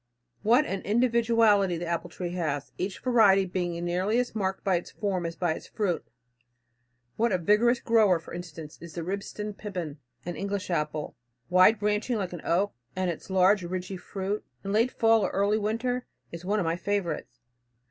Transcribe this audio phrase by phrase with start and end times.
[0.41, 4.89] What an individuality the apple tree has, each variety being nearly as marked by its
[4.89, 6.03] form as by its fruit.
[7.17, 11.15] What a vigorous grower, for instance, is the Ribston pippin, an English apple.
[11.51, 15.59] Wide branching like the oak, and its large ridgy fruit, in late fall or early
[15.59, 17.41] winter, is one of my favorites.